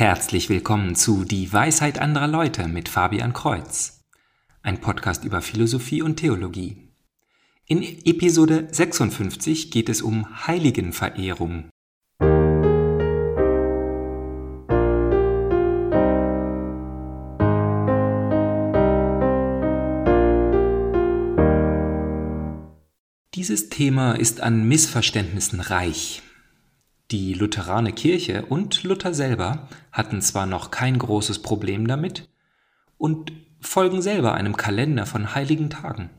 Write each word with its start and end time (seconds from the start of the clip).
Herzlich 0.00 0.48
willkommen 0.48 0.94
zu 0.94 1.26
Die 1.26 1.52
Weisheit 1.52 1.98
anderer 1.98 2.26
Leute 2.26 2.68
mit 2.68 2.88
Fabian 2.88 3.34
Kreuz, 3.34 4.02
ein 4.62 4.80
Podcast 4.80 5.24
über 5.24 5.42
Philosophie 5.42 6.00
und 6.00 6.16
Theologie. 6.16 6.88
In 7.66 7.82
Episode 7.82 8.66
56 8.72 9.70
geht 9.70 9.90
es 9.90 10.00
um 10.00 10.46
Heiligenverehrung. 10.46 11.68
Dieses 23.34 23.68
Thema 23.68 24.14
ist 24.14 24.40
an 24.40 24.66
Missverständnissen 24.66 25.60
reich. 25.60 26.22
Die 27.10 27.34
Lutherane 27.34 27.92
Kirche 27.92 28.46
und 28.46 28.84
Luther 28.84 29.14
selber 29.14 29.68
hatten 29.90 30.22
zwar 30.22 30.46
noch 30.46 30.70
kein 30.70 30.96
großes 30.96 31.42
Problem 31.42 31.88
damit 31.88 32.28
und 32.98 33.32
folgen 33.60 34.00
selber 34.00 34.34
einem 34.34 34.56
Kalender 34.56 35.06
von 35.06 35.34
heiligen 35.34 35.70
Tagen, 35.70 36.10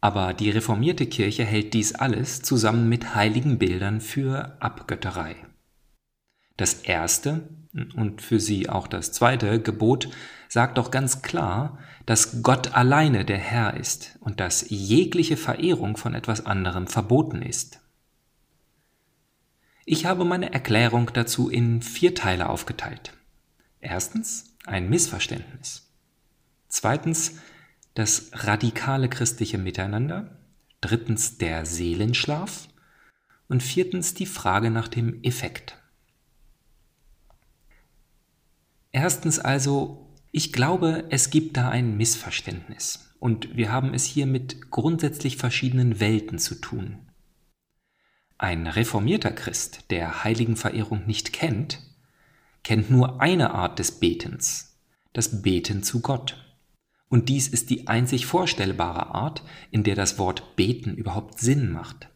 aber 0.00 0.32
die 0.32 0.48
reformierte 0.48 1.06
Kirche 1.06 1.44
hält 1.44 1.74
dies 1.74 1.94
alles 1.94 2.40
zusammen 2.40 2.88
mit 2.88 3.14
heiligen 3.14 3.58
Bildern 3.58 4.00
für 4.00 4.56
Abgötterei. 4.60 5.36
Das 6.56 6.74
erste 6.74 7.48
und 7.94 8.22
für 8.22 8.40
sie 8.40 8.70
auch 8.70 8.86
das 8.86 9.12
zweite 9.12 9.60
Gebot 9.60 10.08
sagt 10.48 10.78
doch 10.78 10.90
ganz 10.90 11.20
klar, 11.20 11.78
dass 12.06 12.42
Gott 12.42 12.74
alleine 12.74 13.26
der 13.26 13.38
Herr 13.38 13.76
ist 13.76 14.16
und 14.20 14.40
dass 14.40 14.64
jegliche 14.70 15.36
Verehrung 15.36 15.98
von 15.98 16.14
etwas 16.14 16.46
anderem 16.46 16.86
verboten 16.86 17.42
ist. 17.42 17.80
Ich 19.86 20.06
habe 20.06 20.24
meine 20.24 20.52
Erklärung 20.52 21.10
dazu 21.12 21.50
in 21.50 21.82
vier 21.82 22.14
Teile 22.14 22.48
aufgeteilt. 22.48 23.12
Erstens 23.80 24.56
ein 24.64 24.88
Missverständnis. 24.88 25.92
Zweitens 26.68 27.38
das 27.92 28.30
radikale 28.32 29.08
christliche 29.08 29.58
Miteinander. 29.58 30.38
Drittens 30.80 31.36
der 31.36 31.66
Seelenschlaf. 31.66 32.68
Und 33.46 33.62
viertens 33.62 34.14
die 34.14 34.26
Frage 34.26 34.70
nach 34.70 34.88
dem 34.88 35.22
Effekt. 35.22 35.76
Erstens 38.90 39.38
also, 39.38 40.14
ich 40.32 40.52
glaube, 40.52 41.04
es 41.10 41.28
gibt 41.28 41.58
da 41.58 41.68
ein 41.68 41.96
Missverständnis. 41.96 43.14
Und 43.18 43.54
wir 43.54 43.70
haben 43.70 43.92
es 43.92 44.04
hier 44.04 44.26
mit 44.26 44.70
grundsätzlich 44.70 45.36
verschiedenen 45.36 46.00
Welten 46.00 46.38
zu 46.38 46.54
tun. 46.54 46.98
Ein 48.36 48.66
reformierter 48.66 49.30
Christ, 49.30 49.90
der 49.90 50.24
Heiligenverehrung 50.24 51.06
nicht 51.06 51.32
kennt, 51.32 51.78
kennt 52.64 52.90
nur 52.90 53.20
eine 53.20 53.54
Art 53.54 53.78
des 53.78 54.00
Betens, 54.00 54.76
das 55.12 55.42
Beten 55.42 55.84
zu 55.84 56.00
Gott. 56.00 56.36
Und 57.08 57.28
dies 57.28 57.46
ist 57.46 57.70
die 57.70 57.86
einzig 57.86 58.26
vorstellbare 58.26 59.14
Art, 59.14 59.44
in 59.70 59.84
der 59.84 59.94
das 59.94 60.18
Wort 60.18 60.56
beten 60.56 60.96
überhaupt 60.96 61.38
Sinn 61.38 61.70
macht. 61.70 62.08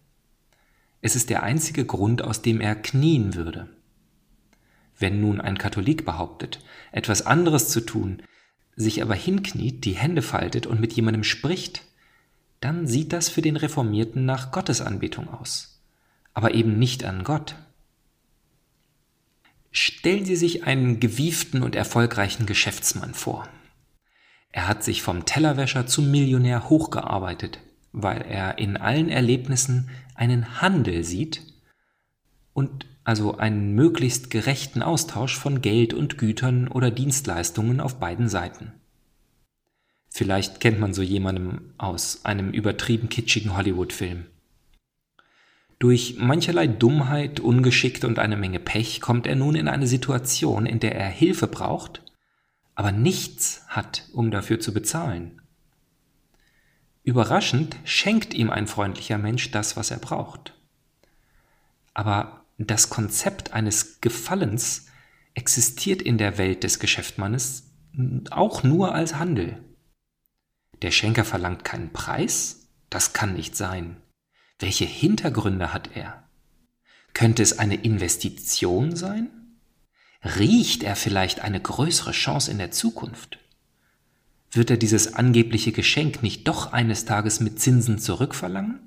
Es 1.00 1.14
ist 1.14 1.30
der 1.30 1.44
einzige 1.44 1.84
Grund, 1.84 2.22
aus 2.22 2.42
dem 2.42 2.60
er 2.60 2.74
knien 2.74 3.36
würde. 3.36 3.68
Wenn 4.98 5.20
nun 5.20 5.40
ein 5.40 5.56
Katholik 5.56 6.04
behauptet, 6.04 6.64
etwas 6.90 7.26
anderes 7.26 7.68
zu 7.68 7.80
tun, 7.80 8.24
sich 8.74 9.02
aber 9.02 9.14
hinkniet, 9.14 9.84
die 9.84 9.94
Hände 9.94 10.22
faltet 10.22 10.66
und 10.66 10.80
mit 10.80 10.94
jemandem 10.94 11.22
spricht, 11.22 11.84
dann 12.58 12.88
sieht 12.88 13.12
das 13.12 13.28
für 13.28 13.42
den 13.42 13.56
Reformierten 13.56 14.24
nach 14.24 14.50
Gottesanbetung 14.50 15.28
aus 15.28 15.77
aber 16.38 16.54
eben 16.54 16.78
nicht 16.78 17.04
an 17.04 17.24
Gott. 17.24 17.56
Stellen 19.72 20.24
Sie 20.24 20.36
sich 20.36 20.62
einen 20.62 21.00
gewieften 21.00 21.64
und 21.64 21.74
erfolgreichen 21.74 22.46
Geschäftsmann 22.46 23.12
vor. 23.12 23.48
Er 24.52 24.68
hat 24.68 24.84
sich 24.84 25.02
vom 25.02 25.24
Tellerwäscher 25.24 25.88
zum 25.88 26.12
Millionär 26.12 26.68
hochgearbeitet, 26.68 27.58
weil 27.90 28.22
er 28.22 28.58
in 28.58 28.76
allen 28.76 29.08
Erlebnissen 29.08 29.90
einen 30.14 30.62
Handel 30.62 31.02
sieht 31.02 31.42
und 32.52 32.86
also 33.02 33.38
einen 33.38 33.74
möglichst 33.74 34.30
gerechten 34.30 34.80
Austausch 34.80 35.36
von 35.36 35.60
Geld 35.60 35.92
und 35.92 36.18
Gütern 36.18 36.68
oder 36.68 36.92
Dienstleistungen 36.92 37.80
auf 37.80 37.98
beiden 37.98 38.28
Seiten. 38.28 38.74
Vielleicht 40.08 40.60
kennt 40.60 40.78
man 40.78 40.94
so 40.94 41.02
jemandem 41.02 41.74
aus 41.78 42.24
einem 42.24 42.52
übertrieben 42.52 43.08
kitschigen 43.08 43.56
Hollywood-Film. 43.56 44.26
Durch 45.78 46.16
mancherlei 46.18 46.66
Dummheit, 46.66 47.38
Ungeschick 47.38 48.02
und 48.02 48.18
eine 48.18 48.36
Menge 48.36 48.58
Pech 48.58 49.00
kommt 49.00 49.26
er 49.26 49.36
nun 49.36 49.54
in 49.54 49.68
eine 49.68 49.86
Situation, 49.86 50.66
in 50.66 50.80
der 50.80 50.96
er 50.96 51.08
Hilfe 51.08 51.46
braucht, 51.46 52.02
aber 52.74 52.90
nichts 52.90 53.64
hat, 53.68 54.08
um 54.12 54.30
dafür 54.30 54.58
zu 54.58 54.74
bezahlen. 54.74 55.40
Überraschend 57.04 57.76
schenkt 57.84 58.34
ihm 58.34 58.50
ein 58.50 58.66
freundlicher 58.66 59.18
Mensch 59.18 59.50
das, 59.50 59.76
was 59.76 59.90
er 59.90 59.98
braucht. 59.98 60.54
Aber 61.94 62.44
das 62.58 62.90
Konzept 62.90 63.52
eines 63.52 64.00
Gefallens 64.00 64.86
existiert 65.34 66.02
in 66.02 66.18
der 66.18 66.38
Welt 66.38 66.64
des 66.64 66.80
Geschäftsmannes 66.80 67.70
auch 68.30 68.62
nur 68.64 68.94
als 68.94 69.14
Handel. 69.14 69.62
Der 70.82 70.90
Schenker 70.90 71.24
verlangt 71.24 71.64
keinen 71.64 71.92
Preis? 71.92 72.68
Das 72.90 73.12
kann 73.12 73.34
nicht 73.34 73.56
sein. 73.56 73.96
Welche 74.58 74.84
Hintergründe 74.84 75.72
hat 75.72 75.90
er? 75.94 76.24
Könnte 77.14 77.42
es 77.42 77.58
eine 77.58 77.76
Investition 77.76 78.96
sein? 78.96 79.30
Riecht 80.22 80.82
er 80.82 80.96
vielleicht 80.96 81.40
eine 81.40 81.60
größere 81.60 82.10
Chance 82.10 82.50
in 82.50 82.58
der 82.58 82.72
Zukunft? 82.72 83.38
Wird 84.50 84.70
er 84.70 84.76
dieses 84.76 85.14
angebliche 85.14 85.72
Geschenk 85.72 86.22
nicht 86.22 86.48
doch 86.48 86.72
eines 86.72 87.04
Tages 87.04 87.40
mit 87.40 87.60
Zinsen 87.60 87.98
zurückverlangen? 87.98 88.80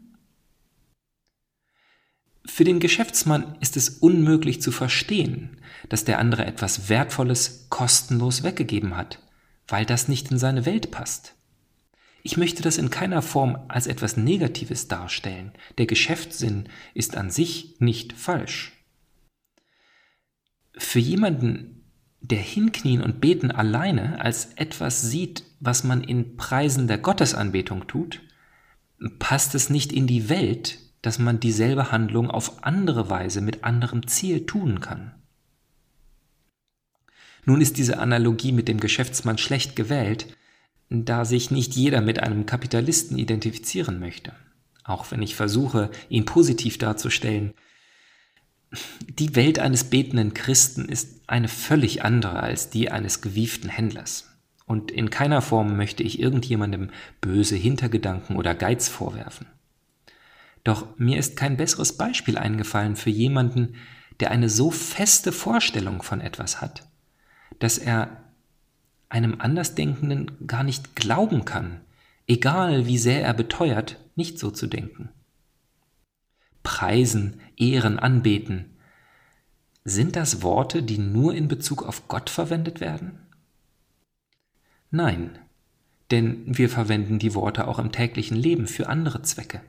Für 2.45 2.63
den 2.63 2.79
Geschäftsmann 2.79 3.55
ist 3.61 3.77
es 3.77 3.89
unmöglich 3.89 4.61
zu 4.61 4.71
verstehen, 4.71 5.61
dass 5.87 6.03
der 6.03 6.19
andere 6.19 6.45
etwas 6.45 6.89
Wertvolles 6.89 7.67
kostenlos 7.69 8.43
weggegeben 8.43 8.97
hat, 8.97 9.19
weil 9.67 9.85
das 9.85 10.07
nicht 10.07 10.31
in 10.31 10.39
seine 10.39 10.65
Welt 10.65 10.91
passt. 10.91 11.35
Ich 12.23 12.37
möchte 12.37 12.61
das 12.61 12.77
in 12.77 12.89
keiner 12.89 13.21
Form 13.21 13.57
als 13.67 13.87
etwas 13.87 14.17
Negatives 14.17 14.87
darstellen. 14.87 15.53
Der 15.77 15.85
Geschäftssinn 15.87 16.69
ist 16.93 17.17
an 17.17 17.29
sich 17.29 17.75
nicht 17.79 18.13
falsch. 18.13 18.73
Für 20.77 20.99
jemanden, 20.99 21.83
der 22.21 22.39
Hinknien 22.39 23.01
und 23.01 23.19
Beten 23.19 23.51
alleine 23.51 24.21
als 24.21 24.53
etwas 24.55 25.01
sieht, 25.01 25.43
was 25.59 25.83
man 25.83 26.03
in 26.03 26.37
Preisen 26.37 26.87
der 26.87 26.99
Gottesanbetung 26.99 27.87
tut, 27.87 28.21
passt 29.17 29.55
es 29.55 29.69
nicht 29.69 29.91
in 29.91 30.05
die 30.05 30.29
Welt, 30.29 30.77
dass 31.01 31.17
man 31.17 31.39
dieselbe 31.39 31.91
Handlung 31.91 32.29
auf 32.29 32.63
andere 32.63 33.09
Weise 33.09 33.41
mit 33.41 33.63
anderem 33.63 34.05
Ziel 34.07 34.45
tun 34.45 34.79
kann. 34.79 35.15
Nun 37.45 37.59
ist 37.59 37.77
diese 37.77 37.97
Analogie 37.97 38.51
mit 38.51 38.67
dem 38.67 38.79
Geschäftsmann 38.79 39.39
schlecht 39.39 39.75
gewählt, 39.75 40.27
da 40.91 41.23
sich 41.23 41.51
nicht 41.51 41.73
jeder 41.73 42.01
mit 42.01 42.21
einem 42.21 42.45
Kapitalisten 42.45 43.17
identifizieren 43.17 43.99
möchte. 43.99 44.33
Auch 44.83 45.09
wenn 45.09 45.21
ich 45.21 45.35
versuche, 45.35 45.89
ihn 46.09 46.25
positiv 46.25 46.77
darzustellen. 46.77 47.53
Die 49.07 49.35
Welt 49.35 49.57
eines 49.59 49.85
betenden 49.85 50.33
Christen 50.33 50.85
ist 50.85 51.21
eine 51.27 51.47
völlig 51.47 52.03
andere 52.03 52.41
als 52.41 52.69
die 52.69 52.91
eines 52.91 53.21
gewieften 53.21 53.69
Händlers. 53.69 54.27
Und 54.65 54.91
in 54.91 55.09
keiner 55.09 55.41
Form 55.41 55.77
möchte 55.77 56.03
ich 56.03 56.19
irgendjemandem 56.19 56.89
böse 57.21 57.55
Hintergedanken 57.55 58.35
oder 58.35 58.53
Geiz 58.53 58.89
vorwerfen. 58.89 59.47
Doch 60.63 60.97
mir 60.97 61.17
ist 61.17 61.37
kein 61.37 61.57
besseres 61.57 61.97
Beispiel 61.97 62.37
eingefallen 62.37 62.95
für 62.95 63.09
jemanden, 63.09 63.75
der 64.19 64.31
eine 64.31 64.49
so 64.49 64.71
feste 64.71 65.31
Vorstellung 65.31 66.03
von 66.03 66.21
etwas 66.21 66.61
hat, 66.61 66.87
dass 67.59 67.77
er 67.77 68.30
einem 69.11 69.41
Andersdenkenden 69.41 70.47
gar 70.47 70.63
nicht 70.63 70.95
glauben 70.95 71.43
kann, 71.43 71.81
egal 72.27 72.87
wie 72.87 72.97
sehr 72.97 73.21
er 73.23 73.33
beteuert, 73.33 73.97
nicht 74.15 74.39
so 74.39 74.51
zu 74.51 74.67
denken. 74.67 75.09
Preisen, 76.63 77.41
Ehren, 77.57 77.99
anbeten, 77.99 78.77
sind 79.83 80.15
das 80.15 80.43
Worte, 80.43 80.81
die 80.81 80.97
nur 80.97 81.33
in 81.33 81.49
Bezug 81.49 81.83
auf 81.83 82.07
Gott 82.07 82.29
verwendet 82.29 82.79
werden? 82.79 83.19
Nein, 84.91 85.37
denn 86.11 86.43
wir 86.45 86.69
verwenden 86.69 87.19
die 87.19 87.35
Worte 87.35 87.67
auch 87.67 87.79
im 87.79 87.91
täglichen 87.91 88.37
Leben 88.37 88.67
für 88.67 88.87
andere 88.87 89.23
Zwecke. 89.23 89.61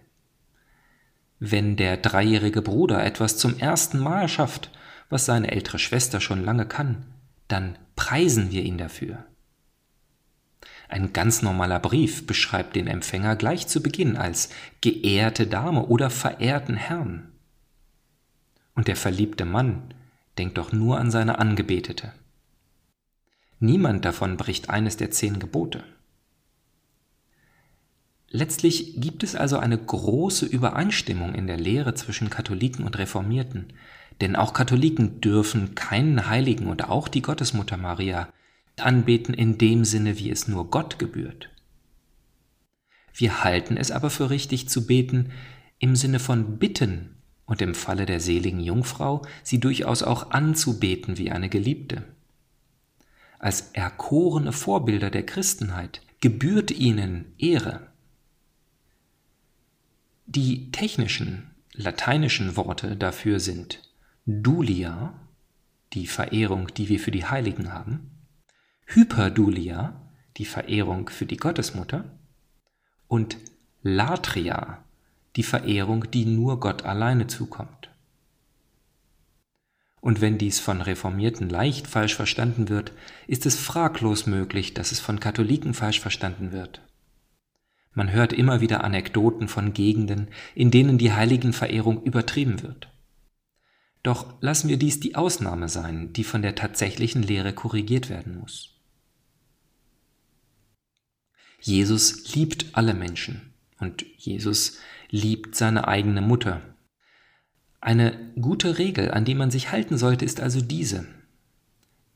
Wenn 1.41 1.75
der 1.77 1.97
dreijährige 1.97 2.63
Bruder 2.63 3.05
etwas 3.05 3.39
zum 3.39 3.59
ersten 3.59 3.99
Mal 3.99 4.29
schafft, 4.29 4.71
was 5.09 5.25
seine 5.25 5.51
ältere 5.51 5.81
Schwester 5.81 6.21
schon 6.21 6.45
lange 6.45 6.67
kann, 6.67 7.07
dann 7.49 7.77
preisen 7.97 8.53
wir 8.53 8.63
ihn 8.63 8.79
dafür. 8.79 9.25
Ein 10.93 11.15
ganz 11.15 11.41
normaler 11.41 11.79
Brief 11.79 12.27
beschreibt 12.27 12.77
den 12.77 12.87
Empfänger 12.87 13.35
gleich 13.35 13.67
zu 13.67 13.83
Beginn 13.83 14.19
als 14.19 14.51
geehrte 14.83 15.47
Dame 15.47 15.87
oder 15.87 16.11
verehrten 16.11 16.77
Herrn. 16.77 17.33
Und 18.75 18.89
der 18.89 18.97
verliebte 18.97 19.47
Mann 19.47 19.95
denkt 20.37 20.59
doch 20.59 20.71
nur 20.71 20.99
an 20.99 21.11
seine 21.11 21.39
Angebetete. 21.39 22.13
Niemand 23.59 24.05
davon 24.05 24.37
bricht 24.37 24.69
eines 24.69 24.99
der 24.99 25.11
zehn 25.11 25.39
Gebote. 25.39 25.83
Letztlich 28.29 29.01
gibt 29.01 29.23
es 29.23 29.35
also 29.35 29.57
eine 29.57 29.79
große 29.79 30.45
Übereinstimmung 30.45 31.35
in 31.35 31.47
der 31.47 31.57
Lehre 31.57 31.95
zwischen 31.95 32.29
Katholiken 32.29 32.85
und 32.85 32.99
Reformierten, 32.99 33.73
denn 34.21 34.37
auch 34.37 34.53
Katholiken 34.53 35.23
dürfen 35.23 35.75
keinen 35.75 36.29
Heiligen 36.29 36.67
und 36.67 36.91
auch 36.91 37.09
die 37.09 37.23
Gottesmutter 37.23 37.79
Maria 37.79 38.29
anbeten 38.77 39.35
in 39.35 39.59
dem 39.59 39.85
Sinne, 39.85 40.19
wie 40.19 40.31
es 40.31 40.49
nur 40.49 40.71
Gott 40.71 40.99
gebührt. 40.99 41.51
Wir 43.15 43.45
halten 43.45 43.77
es 43.77 43.91
aber 43.91 44.11
für 44.11 44.31
richtig 44.31 44.69
zu 44.69 44.87
beten 44.87 45.33
im 45.79 45.97
Sinne 45.97 46.19
von 46.19 46.59
bitten 46.59 47.17
und 47.45 47.61
im 47.61 47.75
Falle 47.75 48.07
der 48.07 48.21
seligen 48.21 48.61
Jungfrau 48.61 49.23
sie 49.43 49.61
durchaus 49.61 50.03
auch 50.03 50.31
anzubeten 50.31 51.19
wie 51.19 51.31
eine 51.31 51.49
Geliebte. 51.49 52.05
Als 53.39 53.73
erkorene 53.73 54.53
Vorbilder 54.53 55.11
der 55.11 55.27
Christenheit 55.27 56.01
gebührt 56.21 56.71
ihnen 56.71 57.35
Ehre. 57.37 57.89
Die 60.27 60.71
technischen 60.71 61.51
lateinischen 61.75 62.57
Worte 62.57 62.97
dafür 62.97 63.41
sind 63.41 63.83
Dulia, 64.25 65.15
die 65.93 66.07
Verehrung, 66.07 66.69
die 66.75 66.89
wir 66.89 67.01
für 67.01 67.11
die 67.11 67.25
Heiligen 67.25 67.73
haben, 67.73 68.12
Hyperdulia, 68.95 69.95
die 70.37 70.45
Verehrung 70.45 71.09
für 71.09 71.25
die 71.25 71.39
Gottesmutter, 71.39 72.05
und 73.09 73.39
Latria, 73.83 74.85
die 75.37 75.43
Verehrung, 75.43 76.11
die 76.11 76.27
nur 76.27 76.61
Gott 76.61 76.85
alleine 76.85 77.27
zukommt. 77.27 77.91
Und 80.03 80.21
wenn 80.21 80.37
dies 80.37 80.61
von 80.61 80.83
Reformierten 80.83 81.49
leicht 81.49 81.87
falsch 81.87 82.15
verstanden 82.15 82.69
wird, 82.69 82.93
ist 83.27 83.47
es 83.47 83.59
fraglos 83.59 84.27
möglich, 84.27 84.75
dass 84.75 84.93
es 84.93 85.01
von 85.01 85.21
Katholiken 85.21 85.75
falsch 85.75 86.01
verstanden 86.01 86.53
wird. 86.53 86.83
Man 87.95 88.13
hört 88.13 88.33
immer 88.33 88.61
wieder 88.61 88.85
Anekdoten 88.85 89.49
von 89.49 89.73
Gegenden, 89.73 90.29
in 90.55 90.71
denen 90.71 90.99
die 90.99 91.13
Heiligenverehrung 91.13 92.03
übertrieben 92.03 92.63
wird. 92.63 92.89
Doch 94.03 94.35
lassen 94.43 94.69
wir 94.69 94.77
dies 94.77 95.01
die 95.01 95.15
Ausnahme 95.15 95.69
sein, 95.69 96.13
die 96.13 96.25
von 96.25 96.43
der 96.43 96.57
tatsächlichen 96.57 97.23
Lehre 97.23 97.53
korrigiert 97.53 98.11
werden 98.11 98.39
muss. 98.39 98.72
Jesus 101.63 102.35
liebt 102.35 102.67
alle 102.73 102.93
Menschen 102.93 103.53
und 103.79 104.05
Jesus 104.17 104.79
liebt 105.11 105.55
seine 105.55 105.87
eigene 105.87 106.21
Mutter. 106.21 106.61
Eine 107.81 108.33
gute 108.41 108.79
Regel, 108.79 109.13
an 109.13 109.25
die 109.25 109.35
man 109.35 109.51
sich 109.51 109.71
halten 109.71 109.97
sollte, 109.97 110.25
ist 110.25 110.41
also 110.41 110.61
diese. 110.61 111.07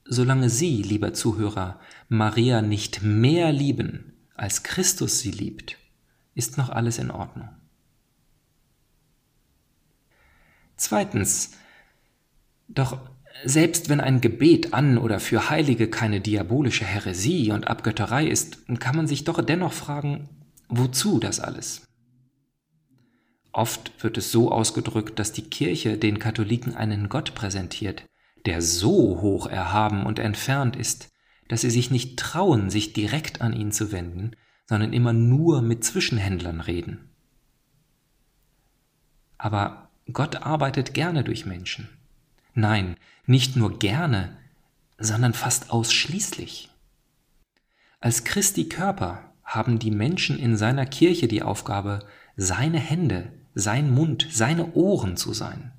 Solange 0.04 0.50
Sie, 0.50 0.82
lieber 0.82 1.14
Zuhörer, 1.14 1.81
Maria 2.08 2.60
nicht 2.60 3.02
mehr 3.02 3.52
lieben, 3.52 4.12
als 4.34 4.62
Christus 4.62 5.20
sie 5.20 5.31
liebt, 5.31 5.76
ist 6.34 6.58
noch 6.58 6.69
alles 6.69 6.98
in 6.98 7.10
Ordnung. 7.10 7.48
Zweitens, 10.76 11.52
doch 12.69 13.08
selbst 13.44 13.88
wenn 13.88 14.00
ein 14.00 14.20
Gebet 14.20 14.72
an 14.74 14.98
oder 14.98 15.20
für 15.20 15.50
Heilige 15.50 15.88
keine 15.88 16.20
diabolische 16.20 16.84
Häresie 16.84 17.52
und 17.52 17.68
Abgötterei 17.68 18.26
ist, 18.26 18.58
kann 18.78 18.96
man 18.96 19.06
sich 19.06 19.24
doch 19.24 19.42
dennoch 19.42 19.72
fragen, 19.72 20.28
wozu 20.68 21.18
das 21.18 21.40
alles? 21.40 21.82
Oft 23.52 24.02
wird 24.02 24.18
es 24.18 24.30
so 24.32 24.52
ausgedrückt, 24.52 25.18
dass 25.18 25.32
die 25.32 25.48
Kirche 25.48 25.96
den 25.96 26.18
Katholiken 26.18 26.76
einen 26.76 27.08
Gott 27.08 27.34
präsentiert, 27.34 28.04
der 28.44 28.60
so 28.60 29.20
hoch 29.22 29.46
erhaben 29.46 30.04
und 30.04 30.18
entfernt 30.18 30.76
ist, 30.76 31.08
dass 31.48 31.62
sie 31.62 31.70
sich 31.70 31.90
nicht 31.90 32.18
trauen, 32.18 32.70
sich 32.70 32.92
direkt 32.92 33.40
an 33.40 33.52
ihn 33.52 33.72
zu 33.72 33.92
wenden, 33.92 34.32
sondern 34.66 34.92
immer 34.92 35.12
nur 35.12 35.62
mit 35.62 35.84
Zwischenhändlern 35.84 36.60
reden. 36.60 37.10
Aber 39.38 39.90
Gott 40.12 40.42
arbeitet 40.42 40.94
gerne 40.94 41.24
durch 41.24 41.46
Menschen. 41.46 41.88
Nein, 42.56 42.97
nicht 43.26 43.55
nur 43.55 43.79
gerne, 43.79 44.35
sondern 44.97 45.35
fast 45.35 45.70
ausschließlich. 45.70 46.70
Als 48.00 48.25
Christi 48.25 48.67
Körper 48.67 49.31
haben 49.44 49.79
die 49.79 49.91
Menschen 49.91 50.38
in 50.38 50.56
seiner 50.56 50.87
Kirche 50.87 51.29
die 51.29 51.43
Aufgabe, 51.43 52.06
seine 52.35 52.79
Hände, 52.79 53.31
sein 53.55 53.91
Mund, 53.91 54.26
seine 54.32 54.73
Ohren 54.73 55.19
zu 55.19 55.35
sein. 55.35 55.73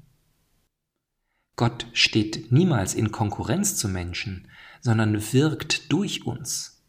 Gott 1.56 1.88
steht 1.94 2.52
niemals 2.52 2.94
in 2.94 3.12
Konkurrenz 3.12 3.76
zu 3.76 3.90
Menschen, 3.90 4.48
sondern 4.80 5.34
wirkt 5.34 5.92
durch 5.92 6.28
uns. 6.28 6.84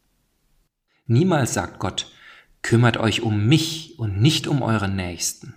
Niemals 1.06 1.54
sagt 1.54 1.78
Gott, 1.78 2.12
kümmert 2.60 2.98
euch 2.98 3.22
um 3.22 3.46
mich 3.46 3.98
und 3.98 4.20
nicht 4.20 4.48
um 4.48 4.60
euren 4.60 4.96
Nächsten. 4.96 5.54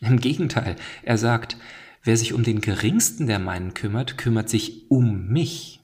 Im 0.00 0.20
Gegenteil, 0.20 0.76
er 1.02 1.18
sagt, 1.18 1.56
Wer 2.04 2.18
sich 2.18 2.34
um 2.34 2.42
den 2.42 2.60
geringsten 2.60 3.26
der 3.26 3.38
meinen 3.38 3.72
kümmert, 3.72 4.18
kümmert 4.18 4.50
sich 4.50 4.90
um 4.90 5.26
mich. 5.28 5.80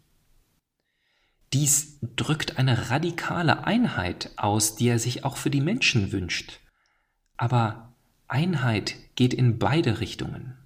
Dies 1.54 1.98
drückt 2.14 2.58
eine 2.58 2.90
radikale 2.90 3.64
Einheit 3.64 4.30
aus, 4.36 4.76
die 4.76 4.88
er 4.88 4.98
sich 4.98 5.24
auch 5.24 5.38
für 5.38 5.50
die 5.50 5.62
Menschen 5.62 6.12
wünscht. 6.12 6.60
Aber 7.38 7.94
Einheit 8.28 8.96
geht 9.16 9.32
in 9.32 9.58
beide 9.58 10.00
Richtungen. 10.00 10.58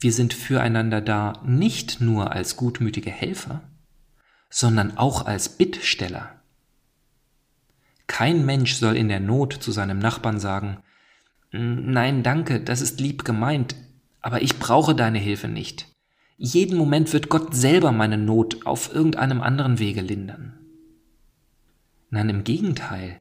Wir 0.00 0.12
sind 0.12 0.32
füreinander 0.32 1.02
da 1.02 1.34
nicht 1.44 2.00
nur 2.00 2.32
als 2.32 2.56
gutmütige 2.56 3.10
Helfer, 3.10 3.62
sondern 4.48 4.96
auch 4.96 5.26
als 5.26 5.50
Bittsteller. 5.58 6.40
Kein 8.06 8.44
Mensch 8.46 8.74
soll 8.74 8.96
in 8.96 9.08
der 9.08 9.20
Not 9.20 9.52
zu 9.52 9.72
seinem 9.72 9.98
Nachbarn 9.98 10.40
sagen, 10.40 10.78
Nein, 11.52 12.22
danke, 12.22 12.60
das 12.60 12.80
ist 12.80 12.98
lieb 12.98 13.24
gemeint, 13.24 13.76
aber 14.22 14.42
ich 14.42 14.58
brauche 14.58 14.94
deine 14.94 15.18
Hilfe 15.18 15.48
nicht. 15.48 15.88
Jeden 16.38 16.76
Moment 16.76 17.12
wird 17.12 17.28
Gott 17.28 17.54
selber 17.54 17.92
meine 17.92 18.18
Not 18.18 18.66
auf 18.66 18.94
irgendeinem 18.94 19.42
anderen 19.42 19.78
Wege 19.78 20.00
lindern. 20.00 20.58
Nein, 22.10 22.28
im 22.28 22.44
Gegenteil, 22.44 23.20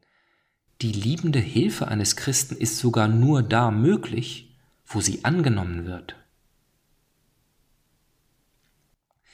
die 0.82 0.92
liebende 0.92 1.40
Hilfe 1.40 1.88
eines 1.88 2.16
Christen 2.16 2.56
ist 2.56 2.78
sogar 2.78 3.08
nur 3.08 3.44
da 3.44 3.72
möglich, 3.72 4.58
wo 4.86 5.02
sie 5.02 5.24
angenommen 5.24 5.86
wird. 5.86 6.16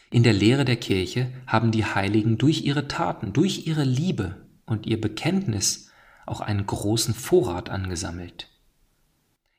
In 0.09 0.23
der 0.23 0.33
Lehre 0.33 0.63
der 0.63 0.77
Kirche 0.77 1.31
haben 1.45 1.71
die 1.71 1.85
Heiligen 1.85 2.37
durch 2.37 2.63
ihre 2.63 2.87
Taten, 2.87 3.33
durch 3.33 3.67
ihre 3.67 3.83
Liebe 3.83 4.35
und 4.65 4.85
ihr 4.85 4.99
Bekenntnis 5.01 5.89
auch 6.25 6.41
einen 6.41 6.65
großen 6.65 7.13
Vorrat 7.13 7.69
angesammelt. 7.69 8.49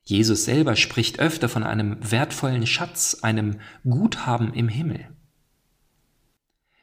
Jesus 0.08 0.46
selber 0.46 0.74
spricht 0.74 1.18
öfter 1.18 1.50
von 1.50 1.62
einem 1.62 1.98
wertvollen 2.00 2.66
Schatz, 2.66 3.18
einem 3.20 3.60
Guthaben 3.84 4.54
im 4.54 4.66
Himmel. 4.66 5.06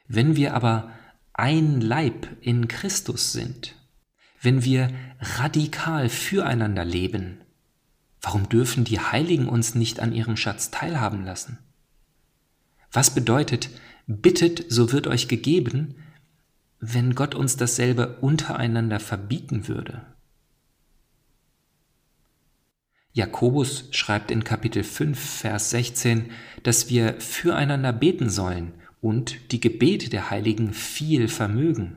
Wenn 0.06 0.36
wir 0.36 0.54
aber 0.54 0.92
ein 1.32 1.80
Leib 1.80 2.28
in 2.40 2.68
Christus 2.68 3.32
sind, 3.32 3.74
wenn 4.42 4.62
wir 4.62 4.90
radikal 5.18 6.08
füreinander 6.08 6.84
leben, 6.84 7.40
warum 8.20 8.48
dürfen 8.48 8.84
die 8.84 9.00
Heiligen 9.00 9.48
uns 9.48 9.74
nicht 9.74 9.98
an 9.98 10.12
ihrem 10.12 10.36
Schatz 10.36 10.70
teilhaben 10.70 11.24
lassen? 11.24 11.58
Was 12.92 13.12
bedeutet, 13.12 13.70
bittet, 14.06 14.66
so 14.68 14.92
wird 14.92 15.08
euch 15.08 15.26
gegeben, 15.26 15.96
wenn 16.78 17.16
Gott 17.16 17.34
uns 17.34 17.56
dasselbe 17.56 18.18
untereinander 18.20 19.00
verbieten 19.00 19.66
würde? 19.66 20.15
Jakobus 23.16 23.88
schreibt 23.92 24.30
in 24.30 24.44
Kapitel 24.44 24.84
5, 24.84 25.18
Vers 25.18 25.70
16, 25.70 26.32
dass 26.62 26.90
wir 26.90 27.18
füreinander 27.18 27.94
beten 27.94 28.28
sollen 28.28 28.74
und 29.00 29.52
die 29.52 29.60
Gebete 29.60 30.10
der 30.10 30.28
Heiligen 30.28 30.74
viel 30.74 31.28
vermögen. 31.28 31.96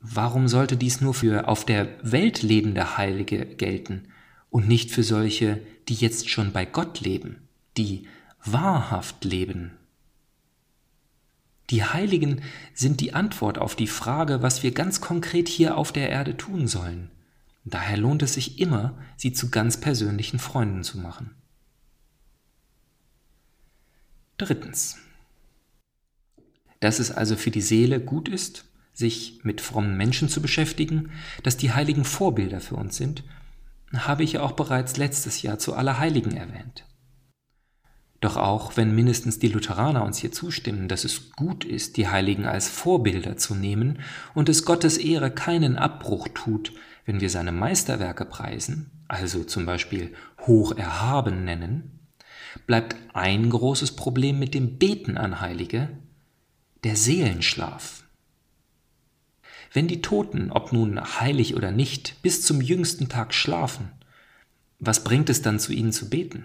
Warum 0.00 0.48
sollte 0.48 0.76
dies 0.76 1.00
nur 1.00 1.14
für 1.14 1.46
auf 1.46 1.64
der 1.64 1.86
Welt 2.02 2.42
lebende 2.42 2.96
Heilige 2.96 3.46
gelten 3.46 4.08
und 4.50 4.66
nicht 4.66 4.90
für 4.90 5.04
solche, 5.04 5.62
die 5.88 5.94
jetzt 5.94 6.30
schon 6.30 6.50
bei 6.50 6.64
Gott 6.64 6.98
leben, 6.98 7.46
die 7.76 8.08
wahrhaft 8.44 9.24
leben? 9.24 9.70
Die 11.70 11.84
Heiligen 11.84 12.42
sind 12.74 13.00
die 13.00 13.14
Antwort 13.14 13.58
auf 13.58 13.76
die 13.76 13.86
Frage, 13.86 14.42
was 14.42 14.64
wir 14.64 14.72
ganz 14.72 15.00
konkret 15.00 15.48
hier 15.48 15.76
auf 15.76 15.92
der 15.92 16.10
Erde 16.10 16.36
tun 16.36 16.66
sollen. 16.66 17.12
Daher 17.68 17.96
lohnt 17.96 18.22
es 18.22 18.34
sich 18.34 18.60
immer, 18.60 18.96
sie 19.16 19.32
zu 19.32 19.50
ganz 19.50 19.80
persönlichen 19.80 20.38
Freunden 20.38 20.84
zu 20.84 20.98
machen. 20.98 21.34
Drittens. 24.38 24.98
Dass 26.78 27.00
es 27.00 27.10
also 27.10 27.34
für 27.34 27.50
die 27.50 27.60
Seele 27.60 28.00
gut 28.00 28.28
ist, 28.28 28.66
sich 28.92 29.40
mit 29.42 29.60
frommen 29.60 29.96
Menschen 29.96 30.28
zu 30.28 30.40
beschäftigen, 30.40 31.10
dass 31.42 31.56
die 31.56 31.72
Heiligen 31.72 32.04
Vorbilder 32.04 32.60
für 32.60 32.76
uns 32.76 32.96
sind, 32.96 33.24
habe 33.92 34.22
ich 34.22 34.34
ja 34.34 34.42
auch 34.42 34.52
bereits 34.52 34.96
letztes 34.96 35.42
Jahr 35.42 35.58
zu 35.58 35.74
Allerheiligen 35.74 36.36
erwähnt. 36.36 36.86
Doch 38.20 38.36
auch 38.36 38.76
wenn 38.76 38.94
mindestens 38.94 39.40
die 39.40 39.48
Lutheraner 39.48 40.04
uns 40.04 40.18
hier 40.18 40.30
zustimmen, 40.30 40.86
dass 40.86 41.04
es 41.04 41.32
gut 41.32 41.64
ist, 41.64 41.96
die 41.96 42.08
Heiligen 42.08 42.46
als 42.46 42.68
Vorbilder 42.68 43.36
zu 43.36 43.56
nehmen 43.56 43.98
und 44.34 44.48
es 44.48 44.64
Gottes 44.64 44.98
Ehre 44.98 45.32
keinen 45.32 45.76
Abbruch 45.76 46.28
tut, 46.28 46.72
wenn 47.06 47.20
wir 47.20 47.30
seine 47.30 47.52
Meisterwerke 47.52 48.24
preisen, 48.24 48.90
also 49.08 49.44
zum 49.44 49.64
Beispiel 49.64 50.12
hoch 50.40 50.76
erhaben 50.76 51.44
nennen, 51.44 52.00
bleibt 52.66 52.96
ein 53.14 53.48
großes 53.48 53.96
Problem 53.96 54.38
mit 54.38 54.54
dem 54.54 54.78
Beten 54.78 55.16
an 55.16 55.40
Heilige, 55.40 55.88
der 56.84 56.96
Seelenschlaf. 56.96 58.04
Wenn 59.72 59.88
die 59.88 60.02
Toten, 60.02 60.50
ob 60.50 60.72
nun 60.72 61.00
heilig 61.20 61.54
oder 61.54 61.70
nicht, 61.70 62.20
bis 62.22 62.42
zum 62.42 62.60
jüngsten 62.60 63.08
Tag 63.08 63.34
schlafen, 63.34 63.92
was 64.78 65.04
bringt 65.04 65.30
es 65.30 65.42
dann 65.42 65.58
zu 65.58 65.72
ihnen 65.72 65.92
zu 65.92 66.10
beten? 66.10 66.44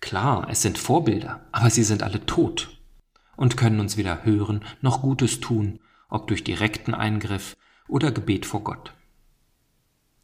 Klar, 0.00 0.48
es 0.50 0.62
sind 0.62 0.78
Vorbilder, 0.78 1.46
aber 1.50 1.70
sie 1.70 1.82
sind 1.82 2.02
alle 2.02 2.24
tot 2.26 2.78
und 3.36 3.56
können 3.56 3.80
uns 3.80 3.96
weder 3.96 4.24
hören 4.24 4.64
noch 4.80 5.02
Gutes 5.02 5.40
tun, 5.40 5.80
ob 6.08 6.28
durch 6.28 6.44
direkten 6.44 6.94
Eingriff 6.94 7.56
oder 7.88 8.12
Gebet 8.12 8.46
vor 8.46 8.62
Gott. 8.64 8.92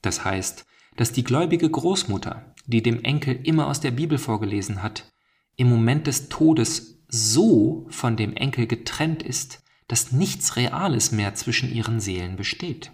Das 0.04 0.22
heißt, 0.22 0.66
dass 0.96 1.12
die 1.12 1.24
gläubige 1.24 1.70
Großmutter, 1.70 2.54
die 2.66 2.82
dem 2.82 3.02
Enkel 3.04 3.40
immer 3.42 3.68
aus 3.68 3.80
der 3.80 3.90
Bibel 3.90 4.18
vorgelesen 4.18 4.82
hat, 4.82 5.10
im 5.56 5.68
Moment 5.68 6.06
des 6.06 6.28
Todes 6.28 7.02
so 7.08 7.86
von 7.88 8.16
dem 8.16 8.36
Enkel 8.36 8.66
getrennt 8.66 9.22
ist, 9.22 9.62
dass 9.88 10.12
nichts 10.12 10.56
Reales 10.56 11.10
mehr 11.10 11.34
zwischen 11.34 11.72
ihren 11.72 12.00
Seelen 12.00 12.36
besteht. 12.36 12.92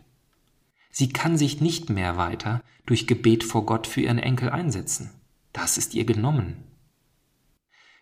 Sie 0.92 1.08
kann 1.08 1.36
sich 1.36 1.60
nicht 1.60 1.90
mehr 1.90 2.16
weiter 2.16 2.62
durch 2.86 3.08
Gebet 3.08 3.42
vor 3.42 3.66
Gott 3.66 3.88
für 3.88 4.02
ihren 4.02 4.18
Enkel 4.18 4.50
einsetzen. 4.50 5.10
Das 5.52 5.78
ist 5.78 5.94
ihr 5.94 6.04
genommen. 6.04 6.62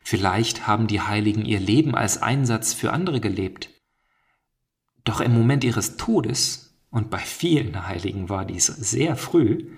Vielleicht 0.02 0.66
haben 0.66 0.86
die 0.86 1.00
Heiligen 1.00 1.46
ihr 1.46 1.60
Leben 1.60 1.94
als 1.94 2.20
Einsatz 2.20 2.74
für 2.74 2.92
andere 2.92 3.20
gelebt. 3.20 3.70
Doch 5.04 5.20
im 5.20 5.32
Moment 5.32 5.64
ihres 5.64 5.96
Todes, 5.96 6.67
und 6.90 7.10
bei 7.10 7.18
vielen 7.18 7.86
Heiligen 7.86 8.28
war 8.28 8.44
dies 8.44 8.66
sehr 8.66 9.16
früh, 9.16 9.70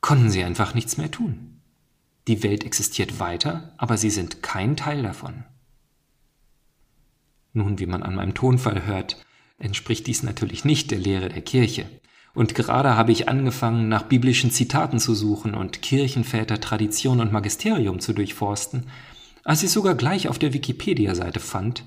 konnten 0.00 0.30
sie 0.30 0.44
einfach 0.44 0.74
nichts 0.74 0.96
mehr 0.96 1.10
tun. 1.10 1.60
Die 2.28 2.42
Welt 2.42 2.64
existiert 2.64 3.18
weiter, 3.18 3.74
aber 3.76 3.96
sie 3.96 4.10
sind 4.10 4.42
kein 4.42 4.76
Teil 4.76 5.02
davon. 5.02 5.44
Nun, 7.52 7.78
wie 7.78 7.86
man 7.86 8.02
an 8.02 8.14
meinem 8.14 8.34
Tonfall 8.34 8.86
hört, 8.86 9.24
entspricht 9.58 10.06
dies 10.06 10.22
natürlich 10.22 10.64
nicht 10.64 10.90
der 10.90 10.98
Lehre 10.98 11.28
der 11.28 11.42
Kirche. 11.42 11.86
Und 12.32 12.54
gerade 12.54 12.96
habe 12.96 13.10
ich 13.10 13.28
angefangen, 13.28 13.88
nach 13.88 14.04
biblischen 14.04 14.52
Zitaten 14.52 15.00
zu 15.00 15.14
suchen 15.14 15.54
und 15.54 15.82
Kirchenväter, 15.82 16.60
Tradition 16.60 17.20
und 17.20 17.32
Magisterium 17.32 17.98
zu 17.98 18.12
durchforsten, 18.12 18.86
als 19.42 19.64
ich 19.64 19.70
sogar 19.70 19.96
gleich 19.96 20.28
auf 20.28 20.38
der 20.38 20.52
Wikipedia-Seite 20.52 21.40
fand, 21.40 21.84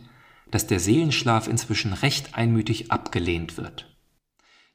dass 0.51 0.67
der 0.67 0.81
Seelenschlaf 0.81 1.47
inzwischen 1.47 1.93
recht 1.93 2.35
einmütig 2.35 2.91
abgelehnt 2.91 3.57
wird. 3.57 3.92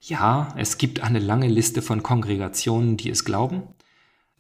Ja, 0.01 0.55
es 0.57 0.79
gibt 0.79 1.01
eine 1.01 1.19
lange 1.19 1.49
Liste 1.49 1.83
von 1.83 2.03
Kongregationen, 2.03 2.97
die 2.97 3.11
es 3.11 3.25
glauben, 3.25 3.63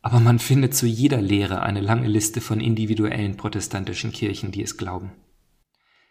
aber 0.02 0.20
man 0.20 0.38
findet 0.38 0.74
zu 0.74 0.86
jeder 0.86 1.20
Lehre 1.20 1.62
eine 1.62 1.80
lange 1.80 2.06
Liste 2.06 2.40
von 2.40 2.60
individuellen 2.60 3.36
protestantischen 3.36 4.12
Kirchen, 4.12 4.52
die 4.52 4.62
es 4.62 4.76
glauben. 4.76 5.12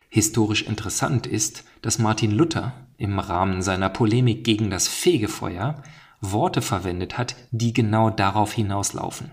Historisch 0.10 0.64
interessant 0.64 1.28
ist, 1.28 1.64
dass 1.82 2.00
Martin 2.00 2.32
Luther 2.32 2.88
im 2.98 3.20
Rahmen 3.20 3.62
seiner 3.62 3.90
Polemik 3.90 4.44
gegen 4.44 4.70
das 4.70 4.88
Fegefeuer 4.88 5.82
Worte 6.20 6.62
verwendet 6.62 7.18
hat, 7.18 7.36
die 7.52 7.74
genau 7.74 8.10
darauf 8.10 8.54
hinauslaufen 8.54 9.32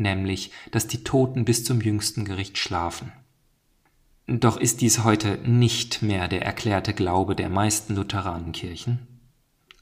nämlich 0.00 0.50
dass 0.72 0.88
die 0.88 1.04
Toten 1.04 1.44
bis 1.44 1.64
zum 1.64 1.80
jüngsten 1.80 2.24
Gericht 2.24 2.58
schlafen. 2.58 3.12
Doch 4.26 4.56
ist 4.56 4.80
dies 4.80 5.04
heute 5.04 5.38
nicht 5.44 6.02
mehr 6.02 6.28
der 6.28 6.42
erklärte 6.42 6.94
Glaube 6.94 7.36
der 7.36 7.48
meisten 7.48 7.96
Lutheranenkirchen. 7.96 9.06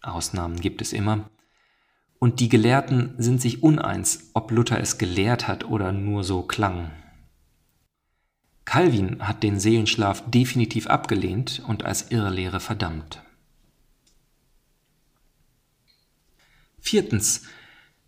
Ausnahmen 0.03 0.61
gibt 0.61 0.81
es 0.81 0.93
immer. 0.93 1.31
Und 2.19 2.41
die 2.41 2.49
Gelehrten 2.49 3.15
sind 3.19 3.41
sich 3.41 3.63
uneins, 3.63 4.31
ob 4.35 4.51
Luther 4.51 4.81
es 4.81 4.99
gelehrt 4.99 5.47
hat 5.47 5.65
oder 5.65 5.93
nur 5.93 6.25
so 6.25 6.43
klang. 6.43 6.91
Calvin 8.65 9.27
hat 9.27 9.43
den 9.43 9.59
Seelenschlaf 9.59 10.23
definitiv 10.31 10.89
abgelehnt 10.89 11.63
und 11.67 11.85
als 11.85 12.11
Irrlehre 12.11 12.61
verdammt. 12.61 13.23
Viertens 16.81 17.45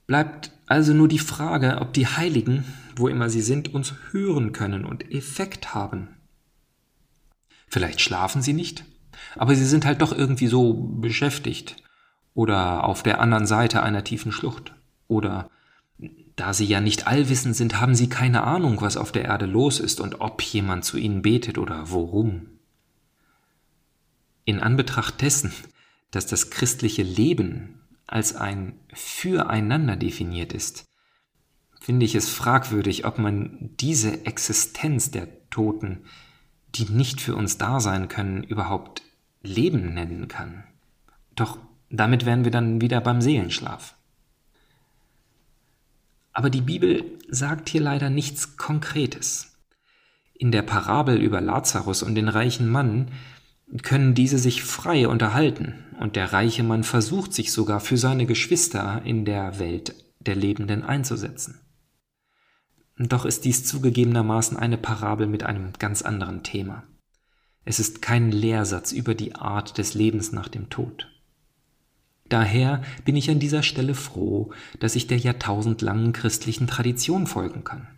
bleibt 0.07 0.53
also 0.67 0.93
nur 0.93 1.09
die 1.09 1.19
Frage, 1.19 1.79
ob 1.81 1.93
die 1.93 2.07
Heiligen, 2.07 2.65
wo 2.97 3.09
immer 3.09 3.31
sie 3.31 3.43
sind, 3.43 3.73
uns 3.73 3.95
hören 4.11 4.53
können 4.53 4.85
und 4.85 5.11
Effekt 5.13 5.75
haben. 5.75 6.09
Vielleicht 7.69 8.01
schlafen 8.01 8.43
sie 8.43 8.53
nicht, 8.53 8.85
aber 9.37 9.55
sie 9.55 9.67
sind 9.67 9.87
halt 9.87 10.03
doch 10.03 10.13
irgendwie 10.13 10.47
so 10.47 10.75
beschäftigt 10.75 11.77
oder 12.35 12.85
auf 12.85 13.03
der 13.03 13.21
anderen 13.21 13.47
Seite 13.47 13.83
einer 13.83 14.05
tiefen 14.05 14.33
Schlucht 14.33 14.75
oder 15.09 15.51
da 16.37 16.55
sie 16.55 16.65
ja 16.65 16.81
nicht 16.81 17.07
allwissend 17.07 17.55
sind, 17.55 17.81
haben 17.81 17.95
sie 17.95 18.09
keine 18.09 18.45
Ahnung, 18.45 18.81
was 18.81 18.97
auf 18.97 19.13
der 19.13 19.27
Erde 19.27 19.47
los 19.47 19.79
ist 19.79 20.01
und 20.01 20.21
ob 20.21 20.41
jemand 20.41 20.85
zu 20.85 20.97
ihnen 20.97 21.21
betet 21.21 21.59
oder 21.59 21.91
worum. 21.91 22.47
In 24.47 24.61
Anbetracht 24.61 25.21
dessen, 25.21 25.53
dass 26.11 26.27
das 26.27 26.51
christliche 26.51 27.03
Leben 27.03 27.81
als 28.07 28.35
ein 28.35 28.81
Füreinander 28.93 29.97
definiert 29.97 30.53
ist, 30.53 30.87
finde 31.79 32.07
ich 32.07 32.15
es 32.15 32.31
fragwürdig, 32.31 33.05
ob 33.05 33.19
man 33.19 33.71
diese 33.79 34.25
Existenz 34.25 35.11
der 35.11 35.29
Toten, 35.51 36.05
die 36.75 36.85
nicht 36.85 37.21
für 37.21 37.37
uns 37.37 37.59
da 37.59 37.81
sein 37.81 38.09
können, 38.09 38.45
überhaupt 38.45 39.03
Leben 39.43 39.95
nennen 39.95 40.29
kann. 40.29 40.65
Doch 41.35 41.59
damit 41.91 42.25
wären 42.25 42.45
wir 42.45 42.51
dann 42.51 42.81
wieder 42.81 43.01
beim 43.01 43.21
Seelenschlaf. 43.21 43.97
Aber 46.33 46.51
die 46.51 46.61
Bibel 46.61 47.05
sagt 47.29 47.69
hier 47.69 47.81
leider 47.81 48.11
nichts 48.11 48.57
Konkretes. 48.57 49.57
In 50.35 50.53
der 50.53 50.63
Parabel 50.63 51.21
über 51.21 51.41
Lazarus 51.41 52.03
und 52.03 52.15
den 52.15 52.29
reichen 52.29 52.69
Mann 52.69 53.11
können 53.83 54.15
diese 54.15 54.39
sich 54.39 54.63
frei 54.63 55.07
unterhalten, 55.07 55.85
und 55.99 56.17
der 56.17 56.33
reiche 56.33 56.63
Mann 56.63 56.83
versucht 56.83 57.35
sich 57.35 57.53
sogar 57.53 57.81
für 57.81 57.97
seine 57.97 58.27
Geschwister 58.27 59.03
in 59.05 59.25
der 59.25 59.59
Welt 59.59 59.95
der 60.21 60.35
Lebenden 60.35 60.83
einzusetzen. 60.83 61.61
Doch 62.99 63.25
ist 63.25 63.45
dies 63.45 63.65
zugegebenermaßen 63.65 64.57
eine 64.57 64.77
Parabel 64.77 65.27
mit 65.27 65.43
einem 65.43 65.73
ganz 65.79 66.03
anderen 66.03 66.43
Thema. 66.43 66.85
Es 67.65 67.79
ist 67.79 68.03
kein 68.03 68.33
Lehrsatz 68.33 68.93
über 68.93 69.15
die 69.15 69.35
Art 69.35 69.79
des 69.79 69.95
Lebens 69.95 70.33
nach 70.33 70.49
dem 70.49 70.71
Tod. 70.71 71.09
Daher 72.29 72.83
bin 73.05 73.17
ich 73.17 73.29
an 73.29 73.41
dieser 73.41 73.63
Stelle 73.63 73.95
froh, 73.95 74.53
dass 74.79 74.97
ich 74.97 75.09
der 75.09 75.19
jahrtausendlangen 75.19 76.13
christlichen 76.13 76.69
Tradition 76.69 77.27
folgen 77.27 77.65
kann. 77.65 77.89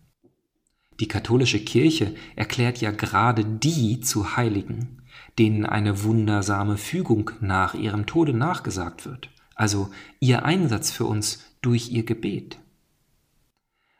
Die 1.00 1.08
katholische 1.08 1.60
Kirche 1.60 2.14
erklärt 2.34 2.80
ja 2.80 2.90
gerade 2.90 3.44
die 3.44 4.00
zu 4.00 4.36
Heiligen, 4.36 5.02
denen 5.38 5.66
eine 5.66 6.02
wundersame 6.02 6.76
Fügung 6.76 7.30
nach 7.40 7.74
ihrem 7.74 8.06
Tode 8.06 8.32
nachgesagt 8.32 9.04
wird, 9.04 9.30
also 9.54 9.90
ihr 10.18 10.44
Einsatz 10.44 10.90
für 10.90 11.04
uns 11.04 11.44
durch 11.60 11.90
ihr 11.90 12.04
Gebet. 12.04 12.58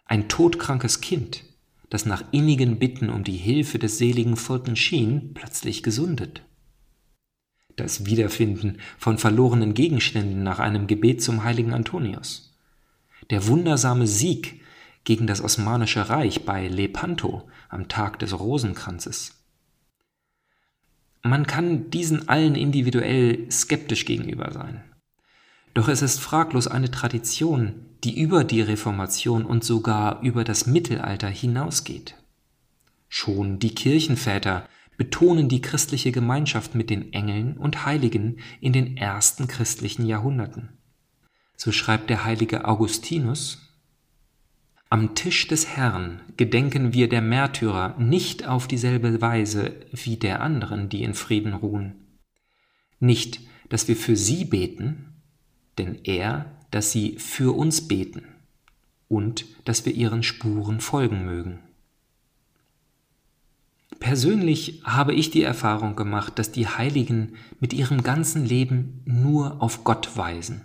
Ein 0.07 0.29
todkrankes 0.29 1.01
Kind, 1.01 1.45
das 1.93 2.07
nach 2.07 2.25
innigen 2.31 2.79
Bitten 2.79 3.11
um 3.11 3.23
die 3.23 3.37
Hilfe 3.37 3.79
des 3.79 3.99
seligen 3.99 4.37
Fulton 4.37 4.77
Sheen 4.77 5.35
plötzlich 5.35 5.83
gesundet. 5.83 6.43
Das 7.77 8.07
Wiederfinden 8.07 8.79
von 8.97 9.19
verlorenen 9.19 9.75
Gegenständen 9.75 10.43
nach 10.43 10.59
einem 10.59 10.87
Gebet 10.87 11.23
zum 11.23 11.45
heiligen 11.45 11.75
Antonius. 11.75 12.57
Der 13.29 13.47
wundersame 13.47 14.07
Sieg 14.07 14.63
gegen 15.05 15.27
das 15.27 15.43
Osmanische 15.43 16.09
Reich 16.09 16.47
bei 16.47 16.67
Lepanto 16.67 17.47
am 17.69 17.89
Tag 17.89 18.19
des 18.21 18.41
Rosenkranzes. 18.41 19.45
Man 21.23 21.47
kann 21.47 21.91
diesen 21.91 22.27
allen 22.27 22.55
individuell 22.55 23.51
skeptisch 23.51 24.07
gegenüber 24.07 24.51
sein. 24.51 24.83
Doch 25.75 25.89
es 25.89 26.01
ist 26.01 26.21
fraglos 26.21 26.69
eine 26.69 26.91
Tradition, 26.91 27.85
die 28.05 28.21
über 28.21 28.45
die 28.45 28.61
Reformation 28.61 29.45
und 29.45 29.65
sogar 29.65 30.23
über 30.23 30.45
das 30.45 30.67
Mittelalter 30.67 31.29
hinausgeht. 31.29 32.17
Schon 33.09 33.59
die 33.59 33.75
Kirchenväter 33.75 34.69
betonen 34.97 35.49
die 35.49 35.61
christliche 35.61 36.13
Gemeinschaft 36.13 36.75
mit 36.75 36.91
den 36.91 37.13
Engeln 37.13 37.57
und 37.57 37.87
Heiligen 37.87 38.39
in 38.61 38.73
den 38.73 38.97
ersten 38.97 39.47
christlichen 39.47 40.07
Jahrhunderten. 40.07 40.71
So 41.57 41.73
schreibt 41.73 42.11
der 42.11 42.25
heilige 42.25 42.65
Augustinus 42.67 43.73
am 44.93 45.15
Tisch 45.15 45.49
des 45.49 45.75
Herrn 45.75 46.21
gedenken 46.37 46.93
wir 46.93 47.09
der 47.09 47.23
Märtyrer 47.23 47.97
nicht 47.99 48.47
auf 48.47 48.69
dieselbe 48.69 49.23
Weise 49.23 49.75
wie 49.91 50.19
der 50.19 50.43
anderen, 50.43 50.91
die 50.91 51.03
in 51.03 51.15
Frieden 51.15 51.55
ruhen. 51.55 52.19
Nicht, 53.01 53.41
dass 53.71 53.89
wir 53.89 53.97
für 53.97 54.17
sie 54.17 54.45
beten, 54.45 55.23
denn 55.79 55.99
er, 56.05 56.61
dass 56.73 56.91
sie 56.91 57.17
für 57.19 57.57
uns 57.57 57.87
beten 57.87 58.25
und 59.09 59.47
dass 59.65 59.87
wir 59.87 59.95
ihren 59.95 60.25
Spuren 60.25 60.81
folgen 60.81 61.25
mögen. 61.25 61.61
Persönlich 64.01 64.83
habe 64.83 65.15
ich 65.15 65.31
die 65.31 65.45
Erfahrung 65.45 65.95
gemacht, 65.95 66.37
dass 66.39 66.51
die 66.51 66.67
Heiligen 66.67 67.35
mit 67.61 67.73
ihrem 67.73 68.03
ganzen 68.03 68.45
Leben 68.45 69.01
nur 69.05 69.63
auf 69.63 69.85
Gott 69.85 70.17
weisen. 70.17 70.63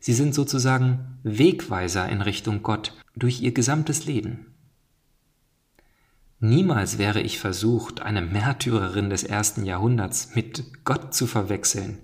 Sie 0.00 0.12
sind 0.12 0.34
sozusagen 0.34 1.18
Wegweiser 1.22 2.08
in 2.08 2.20
Richtung 2.20 2.62
Gott 2.62 2.92
durch 3.16 3.40
ihr 3.40 3.52
gesamtes 3.52 4.04
Leben. 4.04 4.54
Niemals 6.38 6.98
wäre 6.98 7.22
ich 7.22 7.38
versucht, 7.38 8.02
eine 8.02 8.20
Märtyrerin 8.20 9.08
des 9.08 9.24
ersten 9.24 9.64
Jahrhunderts 9.64 10.34
mit 10.34 10.84
Gott 10.84 11.14
zu 11.14 11.26
verwechseln, 11.26 11.98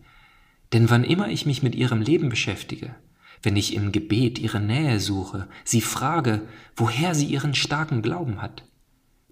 denn 0.72 0.90
wann 0.90 1.04
immer 1.04 1.28
ich 1.28 1.46
mich 1.46 1.62
mit 1.62 1.74
ihrem 1.74 2.00
Leben 2.00 2.28
beschäftige, 2.28 2.94
wenn 3.42 3.56
ich 3.56 3.74
im 3.74 3.92
Gebet 3.92 4.38
ihre 4.38 4.60
Nähe 4.60 5.00
suche, 5.00 5.48
sie 5.64 5.80
frage, 5.80 6.42
woher 6.76 7.14
sie 7.14 7.26
ihren 7.26 7.54
starken 7.54 8.02
Glauben 8.02 8.40
hat, 8.40 8.64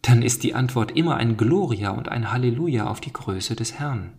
dann 0.03 0.23
ist 0.23 0.43
die 0.43 0.55
Antwort 0.55 0.97
immer 0.97 1.17
ein 1.17 1.37
Gloria 1.37 1.91
und 1.91 2.09
ein 2.09 2.33
Halleluja 2.33 2.87
auf 2.87 3.01
die 3.01 3.13
Größe 3.13 3.55
des 3.55 3.75
Herrn. 3.79 4.13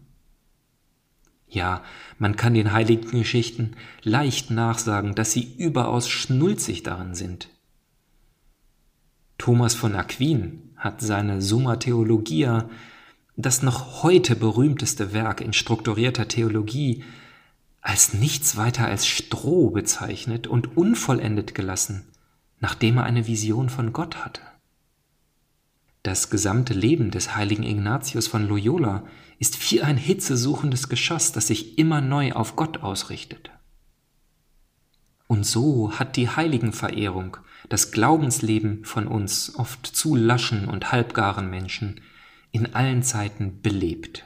Ja, 1.48 1.84
man 2.18 2.38
kann 2.38 2.54
den 2.54 2.72
heiligen 2.72 3.12
Geschichten 3.12 3.75
leicht 4.04 4.51
nachsagen, 4.51 5.16
dass 5.16 5.34
sie 5.34 5.54
überaus 5.58 6.08
schnulzig 6.08 6.84
darin 6.84 7.13
sind. 7.13 7.50
Thomas 9.38 9.75
von 9.75 9.96
Aquin 9.96 10.72
hat 10.78 11.01
seine 11.01 11.42
Summa 11.42 11.75
Theologia, 11.75 12.70
das 13.36 13.64
noch 13.64 14.04
heute 14.04 14.36
berühmteste 14.36 15.14
Werk 15.14 15.42
in 15.42 15.54
strukturierter 15.54 16.28
Theologie, 16.28 17.04
als 17.82 18.14
nichts 18.14 18.58
weiter 18.58 18.86
als 18.86 19.08
Stroh 19.08 19.72
bezeichnet 19.72 20.48
und 20.48 20.78
unvollendet 20.78 21.56
gelassen, 21.56 22.08
nachdem 22.60 22.98
er 22.98 23.04
eine 23.04 23.28
Vision 23.28 23.70
von 23.70 23.92
Gott 23.94 24.18
hatte. 24.18 24.42
Das 26.04 26.30
gesamte 26.30 26.74
Leben 26.74 27.12
des 27.12 27.36
heiligen 27.36 27.64
Ignatius 27.64 28.28
von 28.28 28.48
Loyola 28.48 29.04
ist 29.40 29.72
wie 29.72 29.82
ein 29.82 29.98
hitzesuchendes 29.98 30.90
Geschoss, 30.90 31.32
das 31.32 31.48
sich 31.48 31.78
immer 31.78 32.02
neu 32.02 32.34
auf 32.34 32.56
Gott 32.56 32.80
ausrichtet. 32.80 33.52
Und 35.28 35.46
so 35.46 35.94
hat 35.98 36.18
die 36.18 36.30
Heiligenverehrung 36.30 37.38
das 37.70 37.92
Glaubensleben 37.92 38.84
von 38.84 39.08
uns 39.08 39.56
oft 39.56 39.86
zu 39.86 40.16
laschen 40.16 40.68
und 40.68 40.92
halbgaren 40.92 41.50
Menschen 41.50 42.02
in 42.51 42.74
allen 42.74 43.03
Zeiten 43.03 43.62
belebt. 43.62 44.25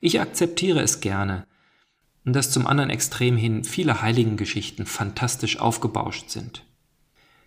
Ich 0.00 0.20
akzeptiere 0.20 0.80
es 0.80 1.00
gerne, 1.00 1.46
dass 2.24 2.50
zum 2.50 2.66
anderen 2.66 2.90
Extrem 2.90 3.36
hin 3.36 3.64
viele 3.64 4.02
Heiligengeschichten 4.02 4.86
fantastisch 4.86 5.58
aufgebauscht 5.58 6.30
sind. 6.30 6.64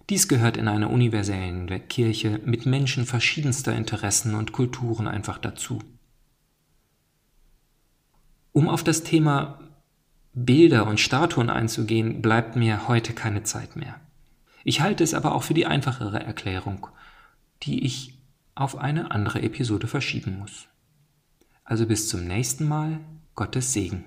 Dies 0.10 0.28
gehört 0.28 0.58
in 0.58 0.68
einer 0.68 0.90
universellen 0.90 1.88
Kirche 1.88 2.42
mit 2.44 2.66
Menschen 2.66 3.06
verschiedenster 3.06 3.74
Interessen 3.76 4.36
und 4.36 4.52
Kulturen 4.52 5.08
einfach 5.08 5.38
dazu. 5.38 5.80
Um 8.52 8.68
auf 8.68 8.84
das 8.84 9.04
Thema 9.04 9.60
Bilder 10.34 10.88
und 10.88 11.00
Statuen 11.00 11.50
einzugehen, 11.50 12.22
bleibt 12.22 12.56
mir 12.56 12.88
heute 12.88 13.14
keine 13.14 13.44
Zeit 13.44 13.76
mehr. 13.76 14.00
Ich 14.64 14.82
halte 14.82 15.04
es 15.04 15.14
aber 15.14 15.34
auch 15.34 15.44
für 15.44 15.54
die 15.54 15.66
einfachere 15.66 16.20
Erklärung, 16.22 16.88
die 17.64 17.86
ich 17.86 18.21
auf 18.62 18.78
eine 18.78 19.10
andere 19.10 19.42
Episode 19.42 19.88
verschieben 19.88 20.38
muss. 20.38 20.68
Also 21.64 21.88
bis 21.88 22.08
zum 22.08 22.26
nächsten 22.26 22.68
Mal, 22.68 23.00
Gottes 23.34 23.74
Segen. 23.74 24.04